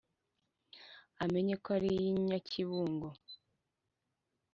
amenye 1.23 1.53
ko 1.63 1.67
ari 1.77 1.87
iy' 1.97 2.07
inyakibungo 2.11 3.07